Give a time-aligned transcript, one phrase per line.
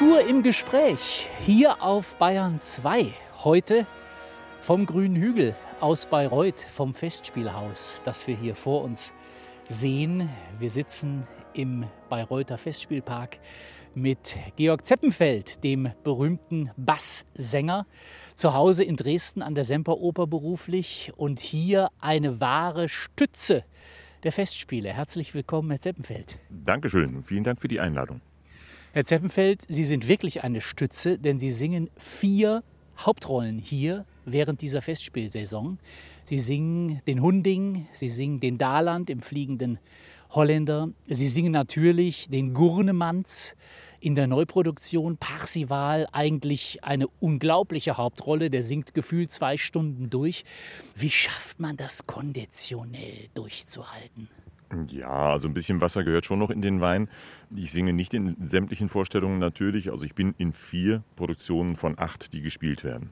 [0.00, 3.12] Kultur im Gespräch hier auf Bayern 2.
[3.44, 3.86] Heute
[4.62, 9.12] vom Grünen Hügel aus Bayreuth, vom Festspielhaus, das wir hier vor uns
[9.68, 10.30] sehen.
[10.58, 13.40] Wir sitzen im Bayreuther Festspielpark
[13.94, 17.86] mit Georg Zeppenfeld, dem berühmten Basssänger,
[18.36, 23.64] zu Hause in Dresden an der Semperoper beruflich und hier eine wahre Stütze
[24.22, 24.94] der Festspiele.
[24.94, 26.38] Herzlich willkommen, Herr Zeppenfeld.
[26.48, 28.22] Dankeschön, vielen Dank für die Einladung.
[28.92, 32.64] Herr Zeppenfeld, Sie sind wirklich eine Stütze, denn Sie singen vier
[32.98, 35.78] Hauptrollen hier während dieser Festspielsaison.
[36.24, 39.78] Sie singen den Hunding, Sie singen den Daland im fliegenden
[40.30, 40.88] Holländer.
[41.06, 43.54] Sie singen natürlich den Gurnemanns
[44.00, 45.18] in der Neuproduktion.
[45.18, 48.50] Parsival, eigentlich eine unglaubliche Hauptrolle.
[48.50, 50.44] Der singt gefühlt zwei Stunden durch.
[50.96, 54.28] Wie schafft man das konditionell durchzuhalten?
[54.88, 57.08] Ja, also ein bisschen Wasser gehört schon noch in den Wein.
[57.54, 59.90] Ich singe nicht in sämtlichen Vorstellungen natürlich.
[59.90, 63.10] Also ich bin in vier Produktionen von acht, die gespielt werden.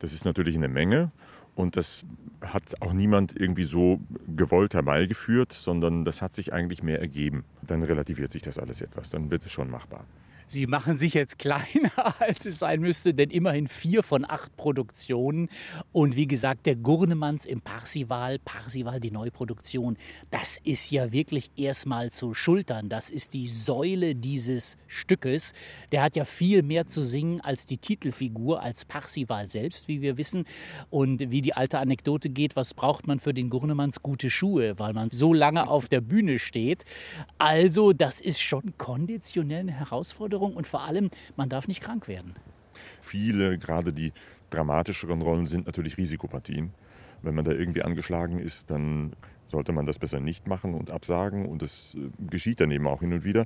[0.00, 1.12] Das ist natürlich eine Menge.
[1.54, 2.06] Und das
[2.40, 4.00] hat auch niemand irgendwie so
[4.34, 7.44] gewollt herbeigeführt, sondern das hat sich eigentlich mehr ergeben.
[7.62, 10.04] Dann relativiert sich das alles etwas, dann wird es schon machbar.
[10.52, 15.48] Sie machen sich jetzt kleiner, als es sein müsste, denn immerhin vier von acht Produktionen.
[15.92, 19.96] Und wie gesagt, der Gurnemanns im Parsival, Parsival, die Neuproduktion,
[20.32, 22.88] das ist ja wirklich erstmal zu schultern.
[22.88, 25.52] Das ist die Säule dieses Stückes.
[25.92, 30.18] Der hat ja viel mehr zu singen als die Titelfigur, als Parsival selbst, wie wir
[30.18, 30.46] wissen.
[30.90, 34.94] Und wie die alte Anekdote geht, was braucht man für den Gurnemanns gute Schuhe, weil
[34.94, 36.84] man so lange auf der Bühne steht.
[37.38, 40.39] Also, das ist schon konditionell eine Herausforderung.
[40.40, 42.34] Veränderung und vor allem, man darf nicht krank werden.
[43.00, 44.12] Viele, gerade die
[44.50, 46.72] dramatischeren Rollen, sind natürlich Risikopartien.
[47.22, 49.12] Wenn man da irgendwie angeschlagen ist, dann
[49.48, 51.46] sollte man das besser nicht machen und absagen.
[51.46, 53.44] Und das äh, geschieht dann eben auch hin und wieder.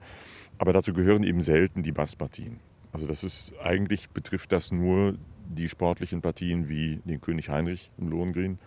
[0.58, 2.60] Aber dazu gehören eben selten die Basspartien.
[2.92, 5.16] Also das ist eigentlich betrifft das nur
[5.48, 8.58] die sportlichen Partien wie den König Heinrich im Lohengrin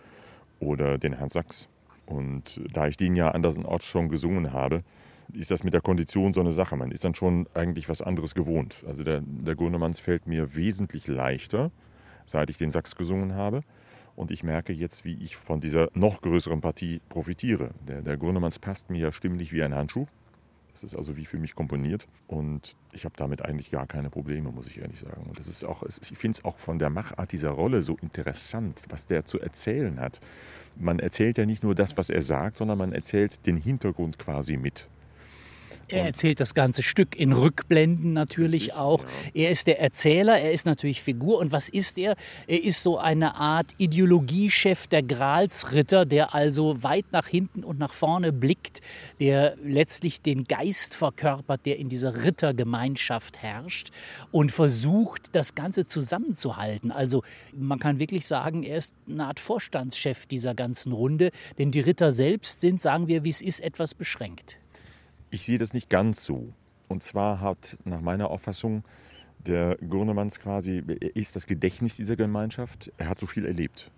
[0.60, 1.68] oder den Herrn Sachs.
[2.04, 4.82] Und da ich den ja andernorts schon gesungen habe,
[5.32, 6.76] ist das mit der Kondition so eine Sache.
[6.76, 8.84] Man ist dann schon eigentlich was anderes gewohnt.
[8.86, 11.70] Also der, der Gurnemanns fällt mir wesentlich leichter,
[12.26, 13.62] seit ich den Sachs gesungen habe.
[14.16, 17.70] Und ich merke jetzt, wie ich von dieser noch größeren Partie profitiere.
[17.86, 20.06] Der, der Gurnemanns passt mir ja stimmlich wie ein Handschuh.
[20.72, 22.08] Das ist also wie für mich komponiert.
[22.26, 25.24] Und ich habe damit eigentlich gar keine Probleme, muss ich ehrlich sagen.
[25.26, 28.82] Und das ist auch, ich finde es auch von der Machart dieser Rolle so interessant,
[28.88, 30.20] was der zu erzählen hat.
[30.76, 34.56] Man erzählt ja nicht nur das, was er sagt, sondern man erzählt den Hintergrund quasi
[34.56, 34.88] mit.
[35.88, 39.04] Er erzählt das ganze Stück in Rückblenden natürlich auch.
[39.32, 41.38] Er ist der Erzähler, er ist natürlich Figur.
[41.38, 42.14] Und was ist er?
[42.46, 47.94] Er ist so eine Art Ideologiechef der Gralsritter, der also weit nach hinten und nach
[47.94, 48.82] vorne blickt,
[49.18, 53.88] der letztlich den Geist verkörpert, der in dieser Rittergemeinschaft herrscht
[54.30, 56.92] und versucht, das Ganze zusammenzuhalten.
[56.92, 57.22] Also
[57.52, 62.12] man kann wirklich sagen, er ist eine Art Vorstandschef dieser ganzen Runde, denn die Ritter
[62.12, 64.58] selbst sind, sagen wir, wie es ist, etwas beschränkt.
[65.30, 66.52] Ich sehe das nicht ganz so.
[66.88, 68.82] Und zwar hat nach meiner Auffassung
[69.38, 72.90] der Gurnemanns quasi, er ist das Gedächtnis dieser Gemeinschaft.
[72.96, 73.90] Er hat so viel erlebt.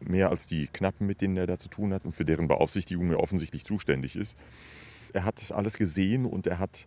[0.00, 3.10] Mehr als die Knappen, mit denen er da zu tun hat und für deren Beaufsichtigung
[3.10, 4.36] er offensichtlich zuständig ist.
[5.12, 6.86] Er hat das alles gesehen und er hat,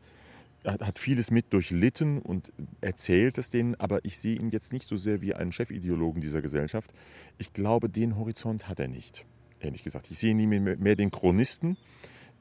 [0.64, 2.52] er hat vieles mit durchlitten und
[2.82, 6.42] erzählt es denen, aber ich sehe ihn jetzt nicht so sehr wie einen Chefideologen dieser
[6.42, 6.92] Gesellschaft.
[7.38, 9.26] Ich glaube, den Horizont hat er nicht,
[9.60, 10.10] ehrlich gesagt.
[10.10, 11.78] Ich sehe ihm mehr den Chronisten,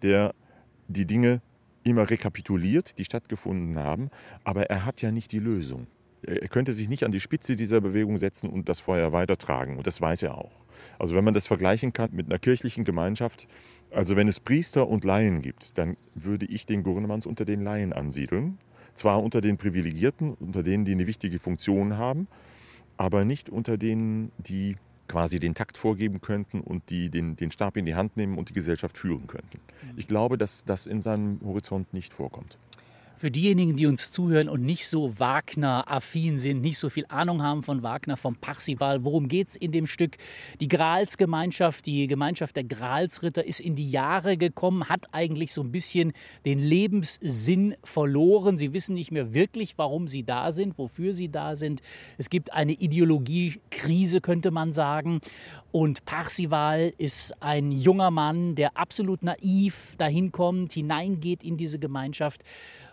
[0.00, 0.34] der
[0.88, 1.41] die Dinge
[1.84, 4.10] immer rekapituliert, die stattgefunden haben,
[4.44, 5.87] aber er hat ja nicht die Lösung.
[6.25, 9.76] Er könnte sich nicht an die Spitze dieser Bewegung setzen und das Feuer weitertragen.
[9.76, 10.65] Und das weiß er auch.
[10.98, 13.48] Also wenn man das vergleichen kann mit einer kirchlichen Gemeinschaft,
[13.91, 17.92] also wenn es Priester und Laien gibt, dann würde ich den Gurnemanns unter den Laien
[17.92, 18.59] ansiedeln.
[18.94, 22.28] Zwar unter den Privilegierten, unter denen, die eine wichtige Funktion haben,
[22.97, 24.77] aber nicht unter denen, die
[25.09, 28.49] quasi den Takt vorgeben könnten und die den, den Stab in die Hand nehmen und
[28.49, 29.59] die Gesellschaft führen könnten.
[29.59, 29.95] Mhm.
[29.97, 32.59] Ich glaube, dass das in seinem Horizont nicht vorkommt.
[33.16, 37.62] Für diejenigen, die uns zuhören und nicht so Wagner-affin sind, nicht so viel Ahnung haben
[37.62, 40.16] von Wagner, vom Parsival, worum geht es in dem Stück?
[40.60, 45.70] Die Gralsgemeinschaft, die Gemeinschaft der Gralsritter ist in die Jahre gekommen, hat eigentlich so ein
[45.70, 46.12] bisschen
[46.44, 48.59] den Lebenssinn verloren.
[48.59, 51.80] Sie wissen nicht mehr wirklich, warum sie da sind, wofür sie da sind.
[52.18, 55.20] Es gibt eine Ideologiekrise, könnte man sagen.
[55.70, 62.42] Und Parsival ist ein junger Mann, der absolut naiv dahin kommt, hineingeht in diese Gemeinschaft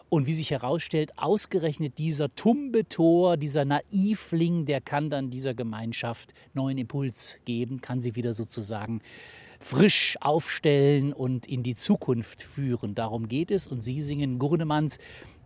[0.10, 6.78] und wie sich herausstellt, ausgerechnet dieser Tumbetor, dieser Naivling, der kann dann dieser Gemeinschaft neuen
[6.78, 9.02] Impuls geben, kann sie wieder sozusagen
[9.60, 12.96] frisch aufstellen und in die Zukunft führen.
[12.96, 13.68] Darum geht es.
[13.68, 15.00] Und Sie singen Gurnemanns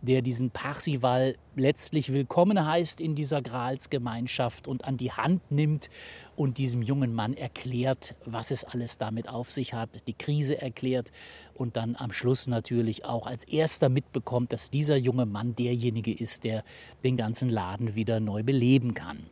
[0.04, 5.88] der diesen Parsival letztlich willkommen heißt in dieser Gralsgemeinschaft und an die Hand nimmt
[6.36, 11.12] und diesem jungen Mann erklärt, was es alles damit auf sich hat, die Krise erklärt
[11.54, 16.44] und dann am Schluss natürlich auch als erster mitbekommt, dass dieser junge Mann derjenige ist,
[16.44, 16.64] der
[17.04, 19.24] den ganzen Laden wieder neu beleben kann.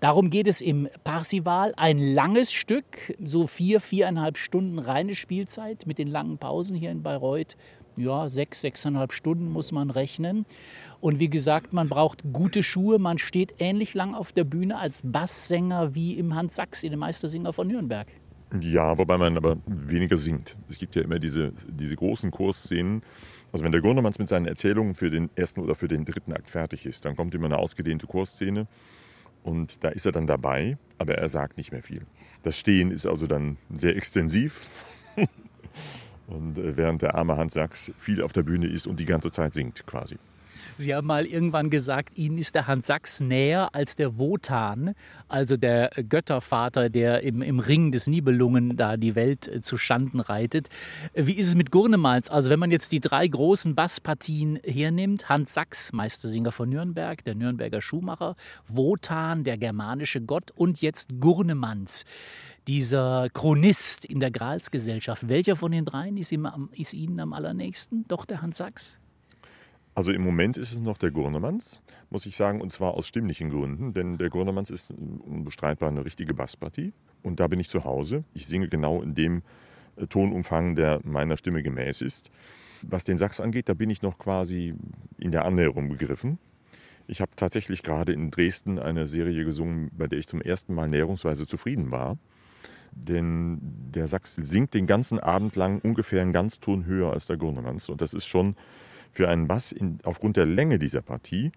[0.00, 1.74] Darum geht es im Parsival.
[1.76, 7.02] Ein langes Stück, so vier, viereinhalb Stunden reine Spielzeit mit den langen Pausen hier in
[7.02, 7.56] Bayreuth
[7.96, 10.46] ja, sechs, sechseinhalb Stunden muss man rechnen.
[11.04, 12.98] Und wie gesagt, man braucht gute Schuhe.
[12.98, 17.00] Man steht ähnlich lang auf der Bühne als Basssänger wie im Hans Sachs, in dem
[17.00, 18.06] Meistersinger von Nürnberg.
[18.58, 20.56] Ja, wobei man aber weniger singt.
[20.70, 23.02] Es gibt ja immer diese, diese großen Kursszenen.
[23.52, 26.48] Also wenn der Gurnemanns mit seinen Erzählungen für den ersten oder für den dritten Akt
[26.48, 28.66] fertig ist, dann kommt immer eine ausgedehnte Kursszene
[29.42, 32.06] und da ist er dann dabei, aber er sagt nicht mehr viel.
[32.44, 34.66] Das Stehen ist also dann sehr extensiv.
[36.26, 39.30] Und äh, während der arme Hans Sachs viel auf der Bühne ist und die ganze
[39.30, 40.16] Zeit singt quasi.
[40.76, 44.94] Sie haben mal irgendwann gesagt, Ihnen ist der Hans Sachs näher als der Wotan,
[45.28, 50.18] also der Göttervater, der im, im Ring des Nibelungen da die Welt äh, zu Schanden
[50.18, 50.68] reitet.
[51.14, 52.28] Wie ist es mit Gurnemals?
[52.28, 57.36] Also wenn man jetzt die drei großen Basspartien hernimmt, Hans Sachs, Meistersinger von Nürnberg, der
[57.36, 58.34] Nürnberger Schuhmacher,
[58.66, 62.04] Wotan, der germanische Gott und jetzt Gurnemanz
[62.66, 65.28] dieser Chronist in der Gralsgesellschaft.
[65.28, 68.06] Welcher von den dreien ist, ihm, ist Ihnen am allernächsten?
[68.08, 68.98] Doch der Hans Sachs?
[69.94, 71.78] Also im Moment ist es noch der Gurnemanns,
[72.10, 76.34] muss ich sagen, und zwar aus stimmlichen Gründen, denn der Gurnemanns ist unbestreitbar eine richtige
[76.34, 76.92] Basspartie
[77.22, 78.24] und da bin ich zu Hause.
[78.34, 79.42] Ich singe genau in dem
[79.96, 82.30] äh, Tonumfang, der meiner Stimme gemäß ist.
[82.82, 84.74] Was den Sachs angeht, da bin ich noch quasi
[85.18, 86.38] in der Annäherung begriffen.
[87.06, 90.88] Ich habe tatsächlich gerade in Dresden eine Serie gesungen, bei der ich zum ersten Mal
[90.88, 92.18] näherungsweise zufrieden war.
[92.92, 97.88] Denn der Sachs singt den ganzen Abend lang ungefähr einen Ganzton höher als der Gurnemanns.
[97.88, 98.56] Und das ist schon
[99.14, 101.52] für einen Bass in, aufgrund der Länge dieser Partie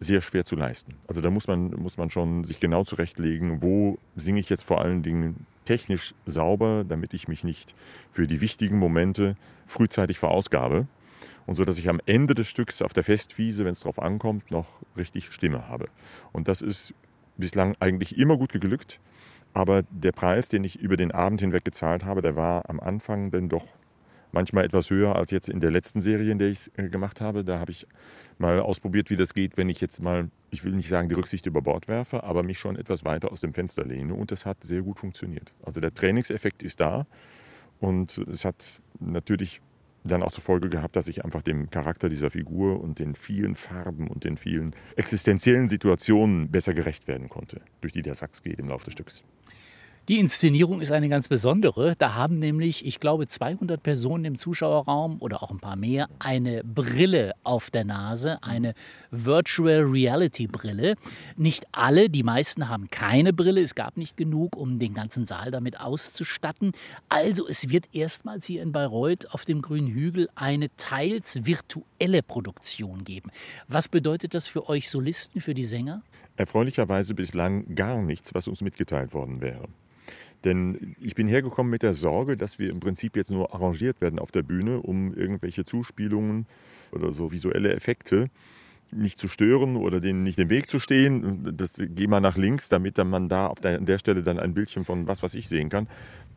[0.00, 0.94] sehr schwer zu leisten.
[1.06, 4.80] Also da muss man, muss man schon sich genau zurechtlegen, wo singe ich jetzt vor
[4.80, 7.72] allen Dingen technisch sauber, damit ich mich nicht
[8.10, 9.36] für die wichtigen Momente
[9.66, 10.86] frühzeitig verausgabe.
[11.46, 14.50] Und so, dass ich am Ende des Stücks auf der Festwiese, wenn es darauf ankommt,
[14.50, 15.88] noch richtig Stimme habe.
[16.32, 16.94] Und das ist
[17.36, 19.00] bislang eigentlich immer gut geglückt.
[19.52, 23.30] Aber der Preis, den ich über den Abend hinweg gezahlt habe, der war am Anfang
[23.30, 23.66] dann doch
[24.34, 27.22] manchmal etwas höher als jetzt in der letzten Serie, in der ich es äh, gemacht
[27.22, 27.44] habe.
[27.44, 27.86] Da habe ich
[28.38, 31.46] mal ausprobiert, wie das geht, wenn ich jetzt mal, ich will nicht sagen, die Rücksicht
[31.46, 34.14] über Bord werfe, aber mich schon etwas weiter aus dem Fenster lehne.
[34.14, 35.54] Und das hat sehr gut funktioniert.
[35.62, 37.06] Also der Trainingseffekt ist da.
[37.80, 39.62] Und es hat natürlich
[40.04, 43.54] dann auch zur Folge gehabt, dass ich einfach dem Charakter dieser Figur und den vielen
[43.54, 48.58] Farben und den vielen existenziellen Situationen besser gerecht werden konnte, durch die der Sachs geht
[48.58, 49.24] im Laufe des Stücks.
[50.10, 51.94] Die Inszenierung ist eine ganz besondere.
[51.96, 56.62] Da haben nämlich, ich glaube, 200 Personen im Zuschauerraum oder auch ein paar mehr eine
[56.62, 58.74] Brille auf der Nase, eine
[59.10, 60.96] Virtual Reality Brille.
[61.38, 63.62] Nicht alle, die meisten haben keine Brille.
[63.62, 66.72] Es gab nicht genug, um den ganzen Saal damit auszustatten.
[67.08, 73.04] Also es wird erstmals hier in Bayreuth auf dem Grünen Hügel eine teils virtuelle Produktion
[73.04, 73.30] geben.
[73.68, 76.02] Was bedeutet das für euch Solisten, für die Sänger?
[76.36, 79.66] Erfreulicherweise bislang gar nichts, was uns mitgeteilt worden wäre.
[80.44, 84.18] Denn ich bin hergekommen mit der Sorge, dass wir im Prinzip jetzt nur arrangiert werden
[84.18, 86.46] auf der Bühne, um irgendwelche Zuspielungen
[86.92, 88.30] oder so visuelle Effekte
[88.92, 91.56] nicht zu stören oder denen nicht im Weg zu stehen.
[91.56, 94.38] Das geh mal nach links, damit dann man da auf der, an der Stelle dann
[94.38, 95.88] ein Bildchen von was, was ich sehen kann.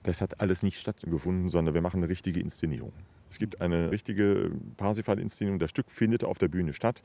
[0.03, 2.93] Das hat alles nicht stattgefunden, sondern wir machen eine richtige Inszenierung.
[3.29, 5.59] Es gibt eine richtige Parsifal-Inszenierung.
[5.59, 7.03] Das Stück findet auf der Bühne statt.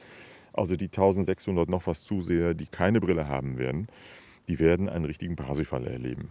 [0.53, 3.89] Also die 1600 noch was Zuseher, die keine Brille haben werden,
[4.49, 6.31] die werden einen richtigen Parsifal erleben.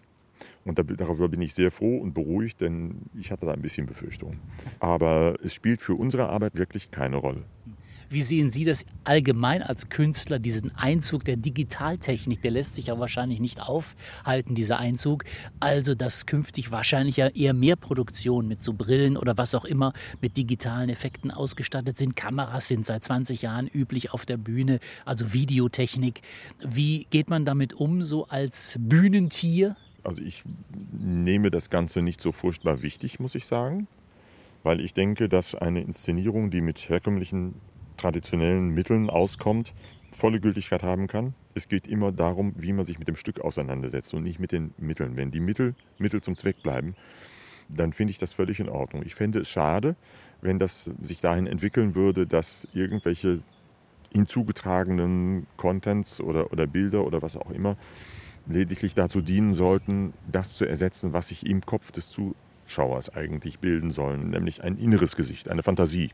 [0.65, 4.37] Und darüber bin ich sehr froh und beruhigt, denn ich hatte da ein bisschen Befürchtung.
[4.79, 7.43] Aber es spielt für unsere Arbeit wirklich keine Rolle.
[8.11, 12.41] Wie sehen Sie das allgemein als Künstler, diesen Einzug der Digitaltechnik?
[12.41, 15.23] Der lässt sich ja wahrscheinlich nicht aufhalten, dieser Einzug.
[15.61, 19.93] Also, dass künftig wahrscheinlich ja eher mehr Produktionen mit so Brillen oder was auch immer
[20.19, 22.17] mit digitalen Effekten ausgestattet sind.
[22.17, 26.19] Kameras sind seit 20 Jahren üblich auf der Bühne, also Videotechnik.
[26.67, 29.77] Wie geht man damit um, so als Bühnentier?
[30.03, 30.43] Also ich
[30.91, 33.87] nehme das Ganze nicht so furchtbar wichtig, muss ich sagen,
[34.63, 37.55] weil ich denke, dass eine Inszenierung, die mit herkömmlichen
[37.97, 39.73] traditionellen Mitteln auskommt,
[40.11, 41.33] volle Gültigkeit haben kann.
[41.53, 44.73] Es geht immer darum, wie man sich mit dem Stück auseinandersetzt und nicht mit den
[44.77, 45.15] Mitteln.
[45.15, 46.95] Wenn die Mittel Mittel zum Zweck bleiben,
[47.69, 49.03] dann finde ich das völlig in Ordnung.
[49.05, 49.95] Ich fände es schade,
[50.41, 53.39] wenn das sich dahin entwickeln würde, dass irgendwelche
[54.11, 57.77] hinzugetragenen Contents oder, oder Bilder oder was auch immer
[58.47, 63.91] lediglich dazu dienen sollten, das zu ersetzen, was sich im Kopf des Zuschauers eigentlich bilden
[63.91, 66.11] soll, nämlich ein inneres Gesicht, eine Fantasie.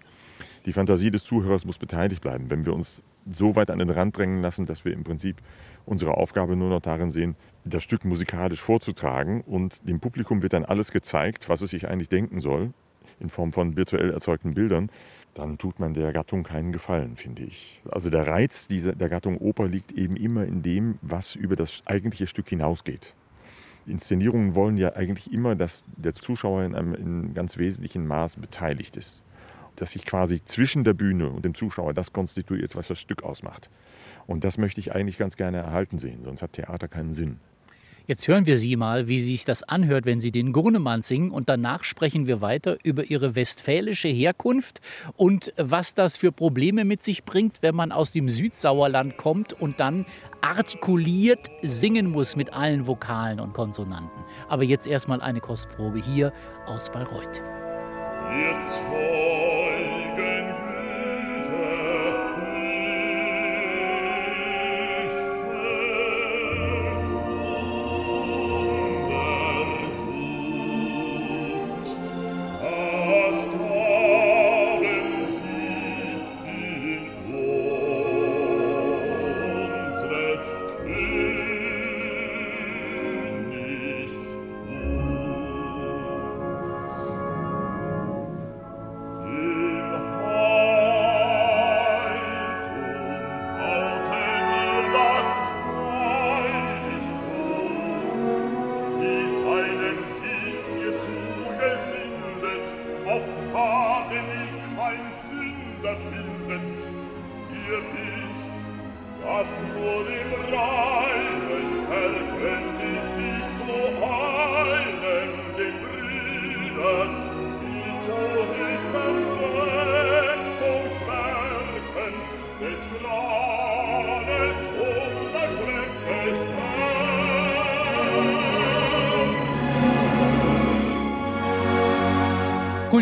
[0.65, 2.49] Die Fantasie des Zuhörers muss beteiligt bleiben.
[2.49, 5.37] Wenn wir uns so weit an den Rand drängen lassen, dass wir im Prinzip
[5.85, 10.65] unsere Aufgabe nur noch darin sehen, das Stück musikalisch vorzutragen und dem Publikum wird dann
[10.65, 12.73] alles gezeigt, was es sich eigentlich denken soll,
[13.19, 14.89] in Form von virtuell erzeugten Bildern,
[15.37, 17.79] dann tut man der Gattung keinen Gefallen, finde ich.
[17.91, 21.83] Also der Reiz dieser, der Gattung Oper liegt eben immer in dem, was über das
[21.85, 23.13] eigentliche Stück hinausgeht.
[23.85, 28.97] Inszenierungen wollen ja eigentlich immer, dass der Zuschauer in einem in ganz wesentlichen Maß beteiligt
[28.97, 29.21] ist.
[29.75, 33.69] Dass sich quasi zwischen der Bühne und dem Zuschauer das konstituiert, was das Stück ausmacht.
[34.25, 37.39] Und das möchte ich eigentlich ganz gerne erhalten sehen, sonst hat Theater keinen Sinn.
[38.07, 41.29] Jetzt hören wir Sie mal, wie sich das anhört, wenn Sie den Grunemann singen.
[41.29, 44.79] Und danach sprechen wir weiter über Ihre westfälische Herkunft
[45.17, 49.81] und was das für Probleme mit sich bringt, wenn man aus dem Südsauerland kommt und
[49.81, 50.05] dann
[50.39, 54.23] artikuliert singen muss mit allen Vokalen und Konsonanten.
[54.47, 56.31] Aber jetzt erstmal eine Kostprobe hier
[56.65, 57.41] aus Bayreuth.
[58.31, 58.79] Jetzt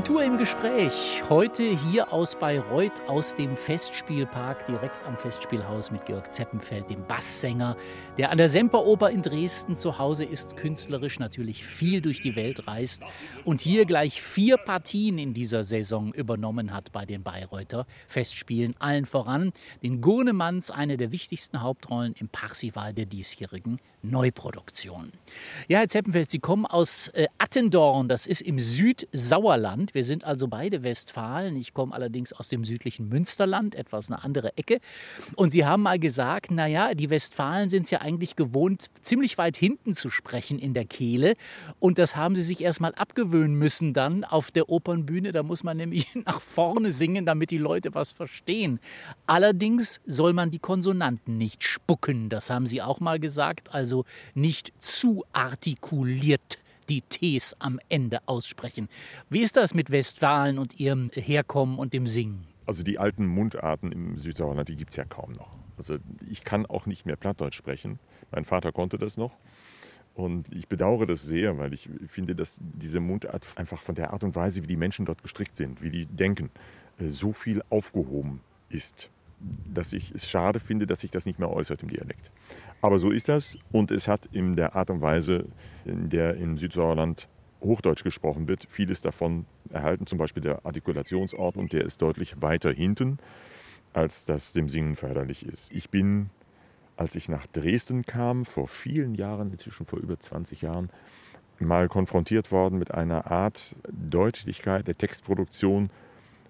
[0.06, 1.24] Kultur im Gespräch.
[1.30, 7.76] Heute hier aus Bayreuth, aus dem Festspielpark, direkt am Festspielhaus mit Georg Zeppenfeld, dem Basssänger,
[8.20, 12.68] der an der Semperoper in Dresden zu Hause ist, künstlerisch natürlich viel durch die Welt
[12.68, 13.02] reist
[13.46, 18.76] und hier gleich vier Partien in dieser Saison übernommen hat bei den Bayreuther Festspielen.
[18.78, 25.12] Allen voran den Gurnemanns, eine der wichtigsten Hauptrollen im Parsival der diesjährigen Neuproduktion.
[25.68, 29.94] Ja, Herr Zeppenfeld, Sie kommen aus äh, Attendorn, das ist im Südsauerland.
[29.94, 31.56] Wir sind also beide Westfalen.
[31.56, 34.80] Ich komme allerdings aus dem südlichen Münsterland, etwas eine andere Ecke.
[35.36, 39.58] Und Sie haben mal gesagt, naja, die Westfalen sind es ja eigentlich gewohnt, ziemlich weit
[39.58, 41.36] hinten zu sprechen in der Kehle.
[41.80, 45.32] Und das haben Sie sich erstmal abgewöhnen müssen dann auf der Opernbühne.
[45.32, 48.80] Da muss man nämlich nach vorne singen, damit die Leute was verstehen.
[49.28, 52.30] Allerdings soll man die Konsonanten nicht spucken.
[52.30, 53.74] Das haben Sie auch mal gesagt.
[53.74, 56.60] Also also nicht zu artikuliert
[56.90, 58.90] die Ts am Ende aussprechen.
[59.30, 62.46] Wie ist das mit Westfalen und ihrem Herkommen und dem Singen?
[62.68, 65.50] Also die alten Mundarten im Südsauerland, die gibt es ja kaum noch.
[65.78, 65.98] Also
[66.30, 68.00] ich kann auch nicht mehr Plattdeutsch sprechen.
[68.32, 69.32] Mein Vater konnte das noch.
[70.14, 74.24] Und ich bedauere das sehr, weil ich finde, dass diese Mundart einfach von der Art
[74.24, 76.52] und Weise, wie die Menschen dort gestrickt sind, wie die denken,
[77.00, 79.10] äh, so viel aufgehoben ist,
[79.74, 82.32] dass ich es schade finde, dass sich das nicht mehr äußert im Dialekt.
[82.82, 85.46] Aber so ist das und es hat in der Art und Weise,
[85.86, 87.28] in der im Südsauerland
[87.62, 90.06] Hochdeutsch gesprochen wird, vieles davon erhalten.
[90.06, 93.18] Zum Beispiel der Artikulationsort und der ist deutlich weiter hinten,
[93.94, 95.72] als das dem Singen förderlich ist.
[95.72, 96.30] Ich bin,
[96.96, 100.90] als ich nach Dresden kam, vor vielen Jahren, inzwischen vor über 20 Jahren,
[101.60, 105.90] mal konfrontiert worden mit einer Art Deutlichkeit der Textproduktion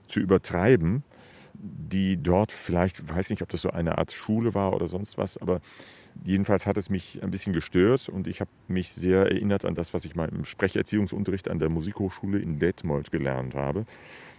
[0.08, 1.04] zu übertreiben,
[1.60, 5.38] die dort vielleicht, weiß nicht, ob das so eine Art Schule war oder sonst was,
[5.38, 5.62] aber
[6.24, 9.94] jedenfalls hat es mich ein bisschen gestört und ich habe mich sehr erinnert an das,
[9.94, 13.86] was ich mal im Sprecherziehungsunterricht an der Musikhochschule in Detmold gelernt habe.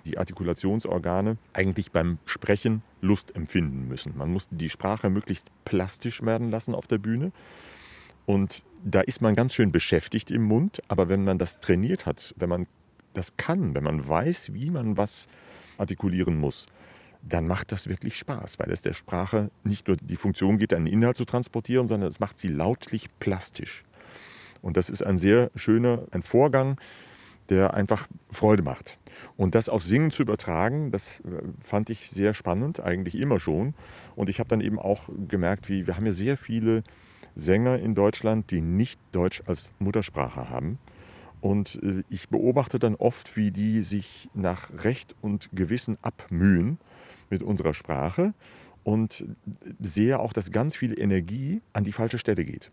[0.05, 4.17] Die Artikulationsorgane eigentlich beim Sprechen Lust empfinden müssen.
[4.17, 7.33] Man muss die Sprache möglichst plastisch werden lassen auf der Bühne.
[8.25, 12.35] Und da ist man ganz schön beschäftigt im Mund, aber wenn man das trainiert hat,
[12.37, 12.67] wenn man
[13.15, 15.27] das kann, wenn man weiß, wie man was
[15.79, 16.67] artikulieren muss,
[17.23, 20.87] dann macht das wirklich Spaß, weil es der Sprache nicht nur die Funktion gibt, einen
[20.87, 23.85] Inhalt zu transportieren, sondern es macht sie lautlich plastisch.
[24.63, 26.81] Und das ist ein sehr schöner ein Vorgang,
[27.49, 28.99] der einfach Freude macht.
[29.37, 33.75] Und das auf Singen zu übertragen, das äh, fand ich sehr spannend, eigentlich immer schon.
[34.15, 36.83] Und ich habe dann eben auch gemerkt, wie wir haben ja sehr viele
[37.35, 40.79] Sänger in Deutschland, die nicht Deutsch als Muttersprache haben.
[41.41, 46.79] Und äh, ich beobachte dann oft, wie die sich nach Recht und Gewissen abmühen
[47.31, 48.35] mit unserer Sprache
[48.85, 49.27] und
[49.81, 52.71] sehe auch, dass ganz viel Energie an die falsche Stelle geht.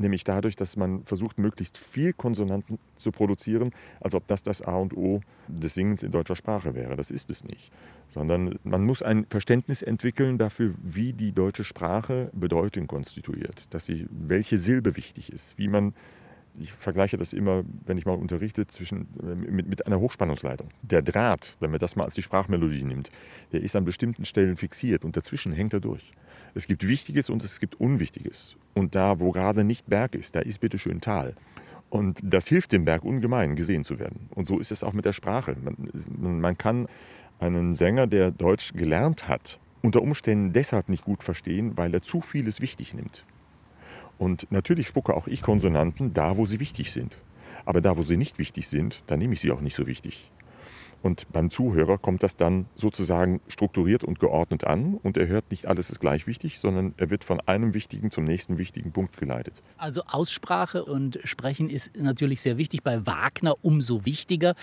[0.00, 4.76] Nämlich dadurch, dass man versucht, möglichst viel Konsonanten zu produzieren, als ob das das A
[4.76, 6.96] und O des Singens in deutscher Sprache wäre.
[6.96, 7.70] Das ist es nicht.
[8.08, 14.06] Sondern man muss ein Verständnis entwickeln dafür, wie die deutsche Sprache Bedeutung konstituiert, dass sie,
[14.10, 15.92] welche Silbe wichtig ist, wie man
[16.58, 19.08] ich vergleiche das immer, wenn ich mal unterrichte, zwischen,
[19.48, 20.68] mit, mit einer Hochspannungsleitung.
[20.82, 23.10] Der Draht, wenn man das mal als die Sprachmelodie nimmt,
[23.52, 26.12] der ist an bestimmten Stellen fixiert und dazwischen hängt er durch.
[26.54, 28.56] Es gibt Wichtiges und es gibt Unwichtiges.
[28.74, 31.34] Und da, wo gerade nicht Berg ist, da ist bitteschön Tal.
[31.88, 34.28] Und das hilft dem Berg ungemein, gesehen zu werden.
[34.34, 35.56] Und so ist es auch mit der Sprache.
[35.62, 36.86] Man, man kann
[37.40, 42.20] einen Sänger, der Deutsch gelernt hat, unter Umständen deshalb nicht gut verstehen, weil er zu
[42.20, 43.24] vieles wichtig nimmt.
[44.20, 47.16] Und natürlich spucke auch ich Konsonanten da, wo sie wichtig sind.
[47.64, 50.30] Aber da, wo sie nicht wichtig sind, da nehme ich sie auch nicht so wichtig.
[51.02, 55.64] Und beim Zuhörer kommt das dann sozusagen strukturiert und geordnet an und er hört nicht
[55.64, 59.62] alles ist gleich wichtig, sondern er wird von einem wichtigen zum nächsten wichtigen Punkt geleitet.
[59.78, 64.54] Also Aussprache und Sprechen ist natürlich sehr wichtig, bei Wagner umso wichtiger.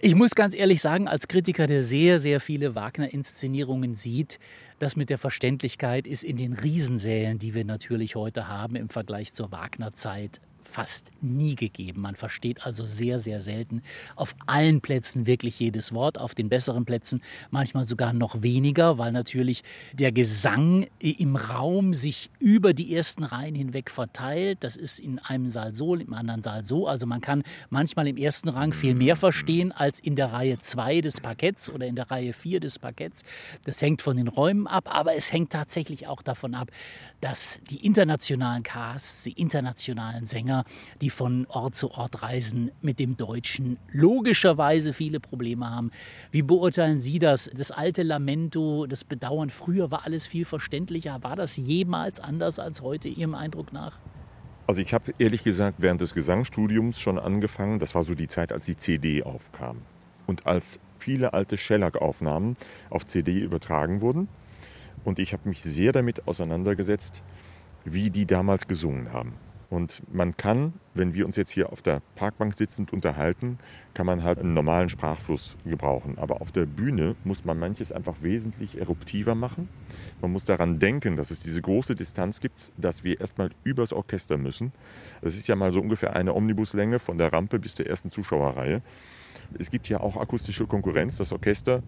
[0.00, 4.38] Ich muss ganz ehrlich sagen, als Kritiker, der sehr, sehr viele Wagner-Inszenierungen sieht,
[4.80, 9.32] das mit der Verständlichkeit ist in den Riesensälen, die wir natürlich heute haben im Vergleich
[9.32, 10.40] zur Wagner-Zeit,
[10.70, 12.00] fast nie gegeben.
[12.02, 13.82] Man versteht also sehr, sehr selten
[14.16, 19.12] auf allen Plätzen wirklich jedes Wort, auf den besseren Plätzen manchmal sogar noch weniger, weil
[19.12, 19.62] natürlich
[19.92, 24.58] der Gesang im Raum sich über die ersten Reihen hinweg verteilt.
[24.60, 26.86] Das ist in einem Saal so, im anderen Saal so.
[26.86, 31.00] Also man kann manchmal im ersten Rang viel mehr verstehen als in der Reihe 2
[31.00, 33.24] des Parketts oder in der Reihe 4 des Parketts.
[33.64, 36.70] Das hängt von den Räumen ab, aber es hängt tatsächlich auch davon ab,
[37.20, 40.59] dass die internationalen Casts, die internationalen Sänger
[41.00, 45.90] die von Ort zu Ort reisen, mit dem Deutschen logischerweise viele Probleme haben.
[46.30, 47.50] Wie beurteilen Sie das?
[47.54, 51.22] Das alte Lamento, das Bedauern, früher war alles viel verständlicher.
[51.22, 53.98] War das jemals anders als heute Ihrem Eindruck nach?
[54.66, 58.52] Also ich habe ehrlich gesagt während des Gesangsstudiums schon angefangen, das war so die Zeit,
[58.52, 59.82] als die CD aufkam.
[60.26, 62.56] Und als viele alte Shellac-Aufnahmen
[62.88, 64.28] auf CD übertragen wurden.
[65.04, 67.22] Und ich habe mich sehr damit auseinandergesetzt,
[67.84, 69.34] wie die damals gesungen haben.
[69.70, 73.60] Und man kann, wenn wir uns jetzt hier auf der Parkbank sitzend unterhalten,
[73.94, 76.18] kann man halt einen normalen Sprachfluss gebrauchen.
[76.18, 79.68] Aber auf der Bühne muss man manches einfach wesentlich eruptiver machen.
[80.20, 84.38] Man muss daran denken, dass es diese große Distanz gibt, dass wir erstmal übers Orchester
[84.38, 84.72] müssen.
[85.22, 88.82] Das ist ja mal so ungefähr eine Omnibuslänge von der Rampe bis zur ersten Zuschauerreihe.
[89.56, 91.16] Es gibt ja auch akustische Konkurrenz.
[91.16, 91.84] Das Orchester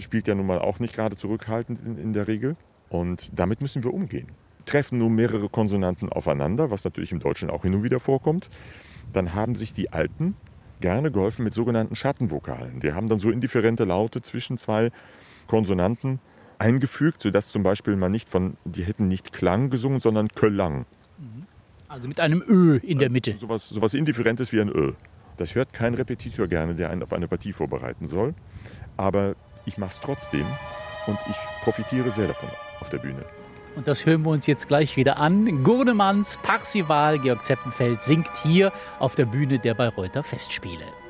[0.00, 2.56] spielt ja nun mal auch nicht gerade zurückhaltend in, in der Regel.
[2.90, 4.28] Und damit müssen wir umgehen
[4.64, 8.50] treffen nun mehrere Konsonanten aufeinander, was natürlich im Deutschen auch hin und wieder vorkommt,
[9.12, 10.36] dann haben sich die Alten
[10.80, 12.80] gerne geholfen mit sogenannten Schattenvokalen.
[12.80, 14.90] Die haben dann so indifferente Laute zwischen zwei
[15.46, 16.20] Konsonanten
[16.58, 20.86] eingefügt, sodass zum Beispiel man nicht von, die hätten nicht Klang gesungen, sondern Köllang.
[21.88, 23.36] Also mit einem Ö in der Mitte.
[23.38, 24.92] So was, so was Indifferentes wie ein Ö.
[25.36, 28.34] Das hört kein Repetitor gerne, der einen auf eine Partie vorbereiten soll.
[28.96, 29.34] Aber
[29.66, 30.46] ich mache es trotzdem
[31.06, 32.48] und ich profitiere sehr davon
[32.80, 33.24] auf der Bühne.
[33.76, 35.64] Und das hören wir uns jetzt gleich wieder an.
[35.64, 41.03] Gurnemanns Parsival Georg Zeppenfeld singt hier auf der Bühne der Bayreuther Festspiele.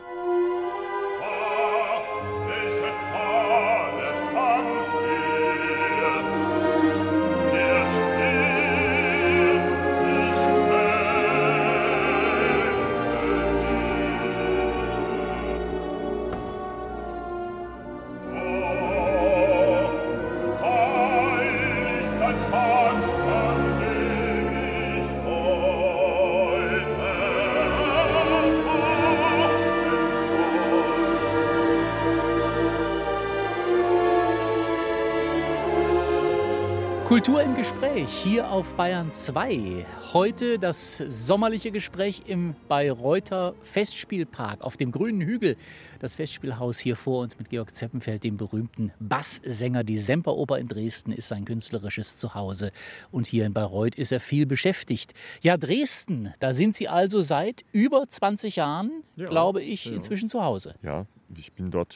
[37.14, 39.86] Kultur im Gespräch hier auf Bayern 2.
[40.12, 45.56] Heute das sommerliche Gespräch im Bayreuther Festspielpark auf dem grünen Hügel.
[46.00, 49.84] Das Festspielhaus hier vor uns mit Georg Zeppenfeld, dem berühmten Basssänger.
[49.84, 52.72] Die Semperoper in Dresden ist sein künstlerisches Zuhause.
[53.12, 55.14] Und hier in Bayreuth ist er viel beschäftigt.
[55.40, 59.92] Ja, Dresden, da sind Sie also seit über 20 Jahren, ja, glaube ich, ja.
[59.92, 60.74] inzwischen zu Hause.
[60.82, 61.94] Ja, ich bin dort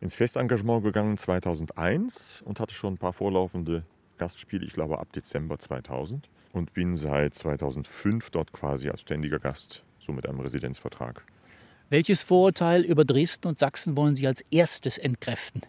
[0.00, 3.84] ins Festengagement gegangen 2001 und hatte schon ein paar vorlaufende
[4.18, 9.84] Gastspiel, ich glaube ab Dezember 2000 und bin seit 2005 dort quasi als ständiger Gast,
[9.98, 11.24] so mit einem Residenzvertrag.
[11.90, 15.62] Welches Vorurteil über Dresden und Sachsen wollen Sie als erstes entkräften?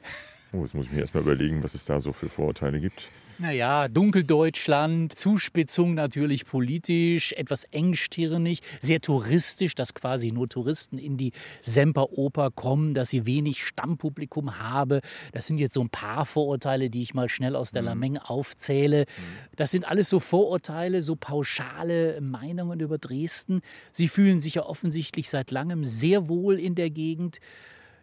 [0.54, 3.10] Oh, jetzt muss ich mir erstmal überlegen, was es da so für Vorurteile gibt.
[3.39, 11.32] Naja, Dunkeldeutschland, Zuspitzung natürlich politisch, etwas engstirnig, sehr touristisch, dass quasi nur Touristen in die
[11.62, 15.02] Semperoper kommen, dass sie wenig Stammpublikum habe.
[15.32, 17.88] Das sind jetzt so ein paar Vorurteile, die ich mal schnell aus der mhm.
[17.88, 19.02] Lameng aufzähle.
[19.08, 19.56] Mhm.
[19.56, 23.62] Das sind alles so Vorurteile, so pauschale Meinungen über Dresden.
[23.92, 27.39] Sie fühlen sich ja offensichtlich seit langem sehr wohl in der Gegend.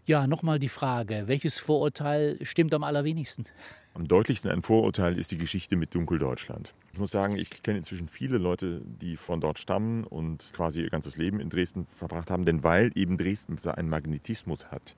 [0.07, 3.45] Ja, nochmal die Frage, welches Vorurteil stimmt am allerwenigsten?
[3.95, 6.73] Am deutlichsten ein Vorurteil ist die Geschichte mit Dunkeldeutschland.
[6.93, 10.91] Ich muss sagen, ich kenne inzwischen viele Leute, die von dort stammen und quasi ihr
[10.91, 12.45] ganzes Leben in Dresden verbracht haben.
[12.45, 14.95] Denn weil eben Dresden so einen Magnetismus hat,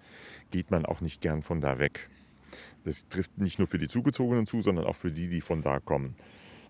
[0.51, 2.09] geht man auch nicht gern von da weg.
[2.85, 5.81] Das trifft nicht nur für die Zugezogenen zu, sondern auch für die, die von da
[5.81, 6.15] kommen.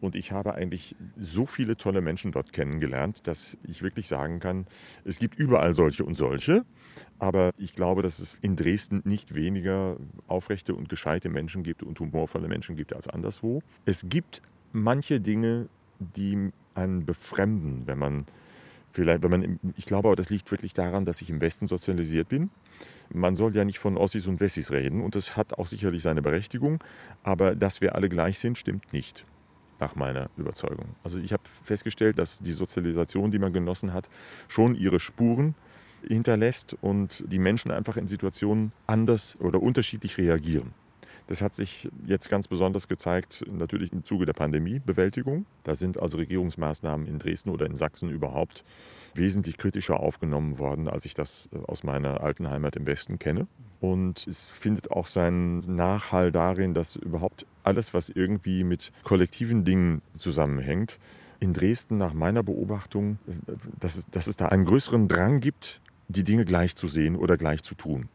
[0.02, 4.66] Und ich habe eigentlich so viele tolle Menschen dort kennengelernt, dass ich wirklich sagen kann,
[5.04, 6.64] es gibt überall solche und solche.
[7.20, 12.00] Aber ich glaube, dass es in Dresden nicht weniger aufrechte und gescheite Menschen gibt und
[12.00, 13.62] humorvolle Menschen gibt als anderswo.
[13.84, 15.68] Es gibt manche Dinge,
[16.00, 18.26] die einen befremden, wenn man
[18.90, 22.28] vielleicht, wenn man, ich glaube aber, das liegt wirklich daran, dass ich im Westen sozialisiert
[22.28, 22.50] bin.
[23.14, 26.22] Man soll ja nicht von Ossis und Wessis reden und das hat auch sicherlich seine
[26.22, 26.82] Berechtigung,
[27.22, 29.24] aber dass wir alle gleich sind, stimmt nicht
[29.82, 30.94] nach meiner Überzeugung.
[31.02, 34.08] Also ich habe festgestellt, dass die Sozialisation, die man genossen hat,
[34.46, 35.56] schon ihre Spuren
[36.06, 40.72] hinterlässt und die Menschen einfach in Situationen anders oder unterschiedlich reagieren.
[41.26, 45.46] Das hat sich jetzt ganz besonders gezeigt, natürlich im Zuge der Pandemiebewältigung.
[45.64, 48.64] Da sind also Regierungsmaßnahmen in Dresden oder in Sachsen überhaupt
[49.14, 53.46] wesentlich kritischer aufgenommen worden, als ich das äh, aus meiner alten Heimat im Westen kenne.
[53.80, 60.02] Und es findet auch seinen Nachhall darin, dass überhaupt alles, was irgendwie mit kollektiven Dingen
[60.18, 60.98] zusammenhängt,
[61.40, 63.18] in Dresden nach meiner Beobachtung,
[63.80, 67.36] dass es, dass es da einen größeren Drang gibt, die Dinge gleich zu sehen oder
[67.36, 68.08] gleich zu tun.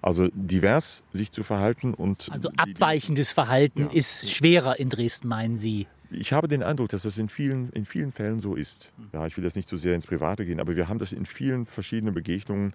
[0.00, 2.28] Also divers sich zu verhalten und.
[2.32, 3.90] Also abweichendes Verhalten ja.
[3.92, 5.86] ist schwerer in Dresden, meinen Sie?
[6.12, 8.92] Ich habe den Eindruck, dass das in vielen, in vielen Fällen so ist.
[9.12, 11.12] Ja, ich will jetzt nicht zu so sehr ins Private gehen, aber wir haben das
[11.12, 12.74] in vielen verschiedenen Begegnungen,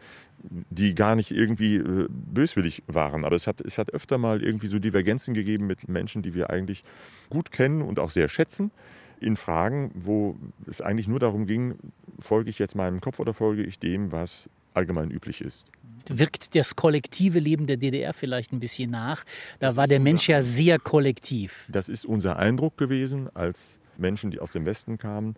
[0.69, 3.25] die gar nicht irgendwie äh, böswillig waren.
[3.25, 6.49] Aber es hat, es hat öfter mal irgendwie so Divergenzen gegeben mit Menschen, die wir
[6.49, 6.83] eigentlich
[7.29, 8.71] gut kennen und auch sehr schätzen
[9.19, 11.75] in Fragen, wo es eigentlich nur darum ging,
[12.19, 15.65] folge ich jetzt meinem Kopf oder folge ich dem, was allgemein üblich ist.
[16.09, 19.23] Wirkt das kollektive Leben der DDR vielleicht ein bisschen nach?
[19.59, 21.65] Da das war der Mensch ja sehr kollektiv.
[21.69, 25.35] Das ist unser Eindruck gewesen als Menschen, die aus dem Westen kamen.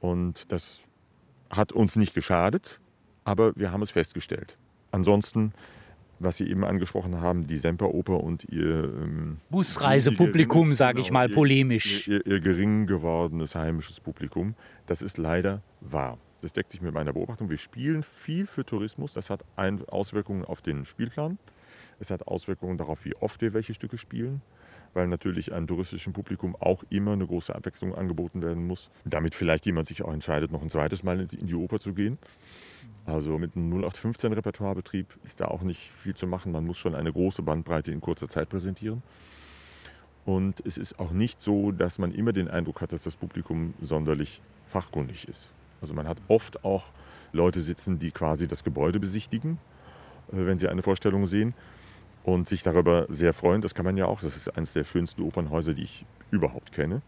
[0.00, 0.80] Und das
[1.50, 2.80] hat uns nicht geschadet,
[3.24, 4.58] aber wir haben es festgestellt.
[4.90, 5.52] Ansonsten
[6.22, 11.28] was Sie eben angesprochen haben, die Semperoper und ihr ähm, Busreisepublikum, sage ich genau, mal
[11.28, 12.08] polemisch.
[12.08, 14.54] Ihr, ihr, ihr, gering gewordenes heimisches Publikum,
[14.86, 16.18] das ist leider wahr.
[16.42, 17.48] Das deckt sich mit meiner Beobachtung.
[17.50, 19.12] Wir spielen viel für Tourismus.
[19.12, 21.38] Das hat Auswirkungen auf den Spielplan.
[22.00, 24.42] Es hat Auswirkungen darauf, wie oft wir welche Stücke spielen,
[24.92, 28.90] weil natürlich einem touristischen Publikum auch immer eine große Abwechslung angeboten werden muss.
[29.04, 32.18] Damit vielleicht jemand sich auch entscheidet, noch ein zweites Mal in die Oper zu gehen.
[33.06, 36.50] Also mit einem 0815-Repertoirebetrieb ist da auch nicht viel zu machen.
[36.50, 39.04] Man muss schon eine große Bandbreite in kurzer Zeit präsentieren.
[40.24, 43.74] Und es ist auch nicht so, dass man immer den Eindruck hat, dass das Publikum
[43.80, 45.50] sonderlich fachkundig ist.
[45.82, 46.84] Also man hat oft auch
[47.32, 49.58] Leute sitzen, die quasi das Gebäude besichtigen,
[50.32, 51.54] äh, wenn sie eine Vorstellung sehen
[52.24, 53.60] und sich darüber sehr freuen.
[53.60, 54.20] Das kann man ja auch.
[54.20, 57.02] Das ist eines der schönsten Opernhäuser, die ich überhaupt kenne.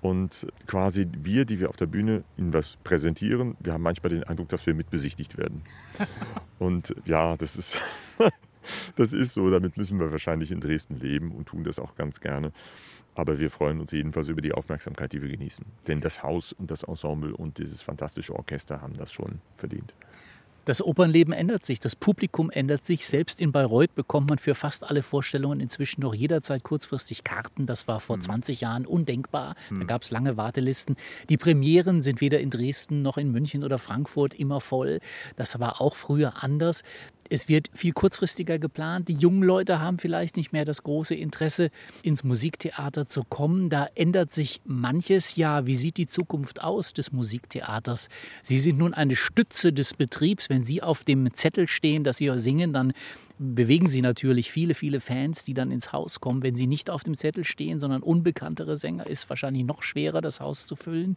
[0.00, 4.22] Und quasi wir, die wir auf der Bühne ihnen was präsentieren, wir haben manchmal den
[4.22, 5.62] Eindruck, dass wir mitbesichtigt werden.
[6.60, 7.76] Und ja, das ist,
[8.96, 9.50] das ist so.
[9.50, 12.52] Damit müssen wir wahrscheinlich in Dresden leben und tun das auch ganz gerne.
[13.18, 15.66] Aber wir freuen uns jedenfalls über die Aufmerksamkeit, die wir genießen.
[15.88, 19.92] Denn das Haus und das Ensemble und dieses fantastische Orchester haben das schon verdient.
[20.68, 23.06] Das Opernleben ändert sich, das Publikum ändert sich.
[23.06, 27.64] Selbst in Bayreuth bekommt man für fast alle Vorstellungen inzwischen noch jederzeit kurzfristig Karten.
[27.66, 28.22] Das war vor hm.
[28.22, 29.56] 20 Jahren undenkbar.
[29.70, 29.80] Hm.
[29.80, 30.94] Da gab es lange Wartelisten.
[31.28, 35.00] Die Premieren sind weder in Dresden noch in München oder Frankfurt immer voll.
[35.36, 36.82] Das war auch früher anders.
[37.30, 39.08] Es wird viel kurzfristiger geplant.
[39.08, 41.70] Die jungen Leute haben vielleicht nicht mehr das große Interesse,
[42.02, 43.68] ins Musiktheater zu kommen.
[43.68, 45.36] Da ändert sich manches.
[45.36, 48.08] Ja, wie sieht die Zukunft aus des Musiktheaters?
[48.42, 50.48] Sie sind nun eine Stütze des Betriebs.
[50.48, 52.92] Wenn Sie auf dem Zettel stehen, dass Sie singen, dann
[53.38, 56.42] bewegen Sie natürlich viele, viele Fans, die dann ins Haus kommen.
[56.42, 60.40] Wenn Sie nicht auf dem Zettel stehen, sondern unbekanntere Sänger, ist wahrscheinlich noch schwerer, das
[60.40, 61.16] Haus zu füllen.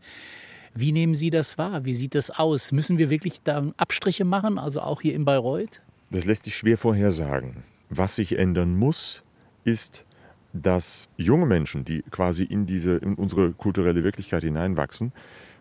[0.73, 1.85] Wie nehmen Sie das wahr?
[1.85, 2.71] Wie sieht das aus?
[2.71, 5.81] Müssen wir wirklich da Abstriche machen, also auch hier in Bayreuth?
[6.11, 7.63] Das lässt sich schwer vorhersagen.
[7.89, 9.23] Was sich ändern muss,
[9.63, 10.03] ist,
[10.51, 15.13] dass junge Menschen, die quasi in, diese, in unsere kulturelle Wirklichkeit hineinwachsen,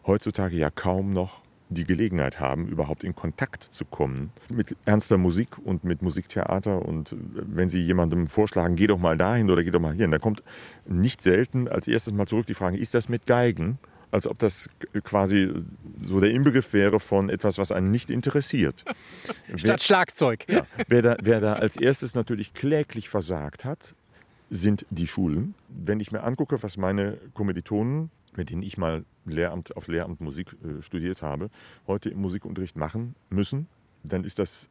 [0.06, 5.56] heutzutage ja kaum noch die Gelegenheit haben, überhaupt in Kontakt zu kommen mit ernster Musik
[5.64, 6.84] und mit Musiktheater.
[6.84, 10.20] Und wenn Sie jemandem vorschlagen, geh doch mal dahin oder geh doch mal hierhin, dann
[10.20, 10.42] kommt
[10.84, 13.78] nicht selten als erstes mal zurück die Frage, ist das mit Geigen?
[14.10, 14.68] Als ob das
[15.04, 15.52] quasi
[16.04, 18.84] so der Inbegriff wäre von etwas, was einen nicht interessiert.
[19.56, 20.46] Statt wer, Schlagzeug.
[20.48, 23.94] Ja, wer, da, wer da als erstes natürlich kläglich versagt hat,
[24.50, 25.54] sind die Schulen.
[25.68, 30.56] Wenn ich mir angucke, was meine Kommilitonen mit denen ich mal Lehramt, auf Lehramt Musik
[30.64, 31.50] äh, studiert habe,
[31.86, 33.66] heute im Musikunterricht machen müssen,
[34.02, 34.68] dann ist das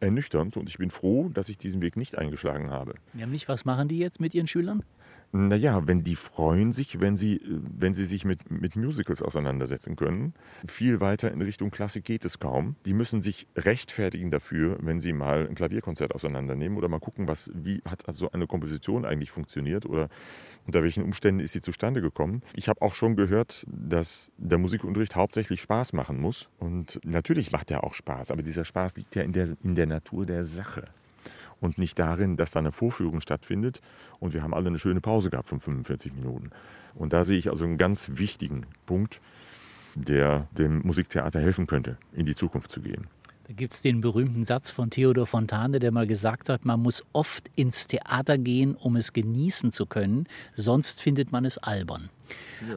[0.00, 2.94] ernüchternd und ich bin froh, dass ich diesen Weg nicht eingeschlagen habe.
[3.14, 4.84] Nämlich, was machen die jetzt mit ihren Schülern?
[5.30, 10.32] Naja, wenn die freuen sich, wenn sie, wenn sie sich mit, mit Musicals auseinandersetzen können.
[10.66, 12.76] Viel weiter in Richtung Klassik geht es kaum.
[12.86, 17.50] Die müssen sich rechtfertigen dafür, wenn sie mal ein Klavierkonzert auseinandernehmen oder mal gucken, was,
[17.54, 20.08] wie hat so eine Komposition eigentlich funktioniert oder
[20.66, 22.42] unter welchen Umständen ist sie zustande gekommen.
[22.54, 26.48] Ich habe auch schon gehört, dass der Musikunterricht hauptsächlich Spaß machen muss.
[26.58, 29.86] Und natürlich macht er auch Spaß, aber dieser Spaß liegt ja in der, in der
[29.86, 30.88] Natur der Sache
[31.60, 33.80] und nicht darin, dass da eine Vorführung stattfindet
[34.20, 36.50] und wir haben alle eine schöne Pause gehabt von 45 Minuten.
[36.94, 39.20] Und da sehe ich also einen ganz wichtigen Punkt,
[39.94, 43.08] der dem Musiktheater helfen könnte, in die Zukunft zu gehen.
[43.48, 47.02] Da gibt es den berühmten Satz von Theodor Fontane, der mal gesagt hat, man muss
[47.14, 52.10] oft ins Theater gehen, um es genießen zu können, sonst findet man es albern.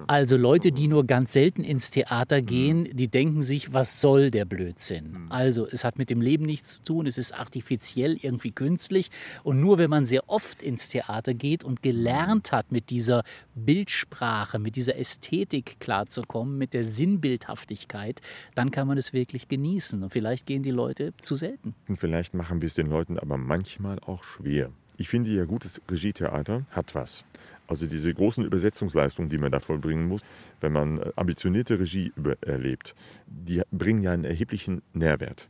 [0.07, 4.45] Also Leute, die nur ganz selten ins Theater gehen, die denken sich, was soll der
[4.45, 5.11] Blödsinn?
[5.11, 5.31] Mhm.
[5.31, 9.09] Also es hat mit dem Leben nichts zu tun, es ist artifiziell, irgendwie künstlich.
[9.43, 13.23] Und nur wenn man sehr oft ins Theater geht und gelernt hat, mit dieser
[13.55, 18.21] Bildsprache, mit dieser Ästhetik klarzukommen, mit der Sinnbildhaftigkeit,
[18.55, 20.03] dann kann man es wirklich genießen.
[20.03, 21.75] Und vielleicht gehen die Leute zu selten.
[21.87, 24.71] Und vielleicht machen wir es den Leuten aber manchmal auch schwer.
[24.97, 27.25] Ich finde ja, gutes Regietheater hat was.
[27.71, 30.23] Also diese großen Übersetzungsleistungen, die man da vollbringen muss,
[30.59, 32.95] wenn man äh, ambitionierte Regie erlebt,
[33.27, 35.47] die bringen ja einen erheblichen Nährwert.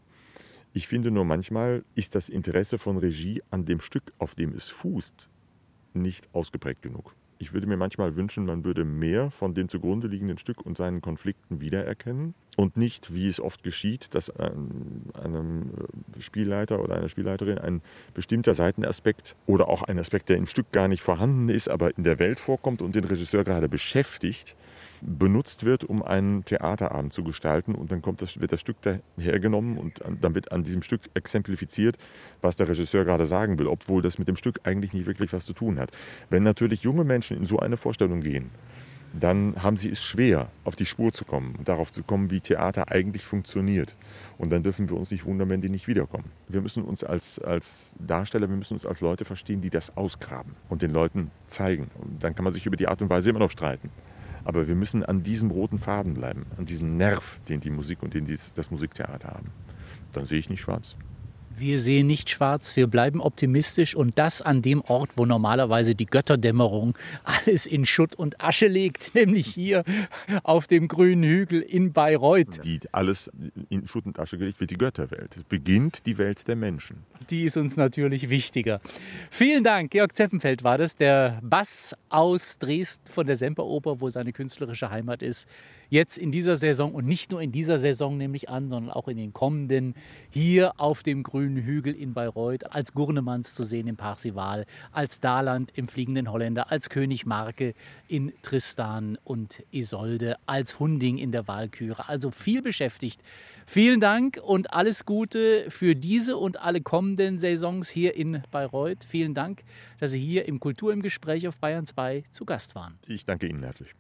[0.72, 4.70] Ich finde nur manchmal ist das Interesse von Regie an dem Stück, auf dem es
[4.70, 5.30] fußt,
[5.96, 7.16] nicht ausgeprägt genug.
[7.40, 11.02] Ich würde mir manchmal wünschen, man würde mehr von dem zugrunde liegenden Stück und seinen
[11.02, 15.72] Konflikten wiedererkennen und nicht, wie es oft geschieht, dass einem
[16.18, 17.82] äh, Spielleiter oder einer Spielleiterin ein
[18.14, 22.04] bestimmter Seitenaspekt oder auch ein Aspekt, der im Stück gar nicht vorhanden ist, aber in
[22.04, 24.56] der Welt vorkommt und den Regisseur gerade beschäftigt,
[25.02, 27.74] benutzt wird, um einen Theaterabend zu gestalten.
[27.74, 31.98] Und dann kommt das, wird das Stück dahergenommen und dann wird an diesem Stück exemplifiziert,
[32.42, 35.46] was der Regisseur gerade sagen will, obwohl das mit dem Stück eigentlich nicht wirklich was
[35.46, 35.92] zu tun hat.
[36.30, 38.52] Wenn natürlich junge Menschen in so eine Vorstellung gehen,
[39.14, 42.40] dann haben sie es schwer, auf die Spur zu kommen und darauf zu kommen, wie
[42.40, 43.96] Theater eigentlich funktioniert.
[44.38, 46.32] Und dann dürfen wir uns nicht wundern, wenn die nicht wiederkommen.
[46.48, 50.56] Wir müssen uns als, als Darsteller, wir müssen uns als Leute verstehen, die das ausgraben
[50.70, 51.92] und den Leuten zeigen.
[52.00, 53.90] Und dann kann man sich über die Art und Weise immer noch streiten.
[54.44, 58.14] Aber wir müssen an diesem roten Faden bleiben, an diesem Nerv, den die Musik und
[58.14, 59.52] den das Musiktheater haben.
[60.14, 60.96] Dann sehe ich nicht schwarz.
[61.62, 66.08] Wir sehen nicht schwarz, wir bleiben optimistisch und das an dem Ort, wo normalerweise die
[66.08, 69.84] Götterdämmerung alles in Schutt und Asche legt, nämlich hier
[70.42, 72.66] auf dem grünen Hügel in Bayreuth.
[72.66, 73.30] Die alles
[73.70, 75.38] in Schutt und Asche gelegt wird, die Götterwelt.
[75.38, 77.04] Es beginnt die Welt der Menschen.
[77.30, 78.82] Die ist uns natürlich wichtiger.
[79.30, 84.34] Vielen Dank, Georg Zeppenfeld war das, der Bass aus Dresden von der Semperoper, wo seine
[84.34, 85.48] künstlerische Heimat ist
[85.92, 89.18] jetzt in dieser Saison und nicht nur in dieser Saison nämlich an, sondern auch in
[89.18, 89.94] den kommenden
[90.30, 95.72] hier auf dem grünen Hügel in Bayreuth als Gurnemanns zu sehen im Parsival, als Daland
[95.76, 97.74] im Fliegenden Holländer, als König Marke
[98.08, 102.08] in Tristan und Isolde, als Hunding in der Walküre.
[102.08, 103.22] Also viel beschäftigt.
[103.66, 109.04] Vielen Dank und alles Gute für diese und alle kommenden Saisons hier in Bayreuth.
[109.04, 109.64] Vielen Dank,
[110.00, 112.98] dass Sie hier im Kultur im Gespräch auf Bayern 2 zu Gast waren.
[113.08, 113.94] Ich danke Ihnen herzlich.